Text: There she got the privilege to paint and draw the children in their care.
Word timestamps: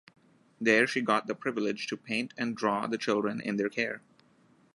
There 0.59 0.87
she 0.87 1.01
got 1.01 1.27
the 1.27 1.35
privilege 1.35 1.85
to 1.85 1.95
paint 1.95 2.33
and 2.35 2.57
draw 2.57 2.87
the 2.87 2.97
children 2.97 3.39
in 3.39 3.57
their 3.57 3.69
care. 3.69 4.01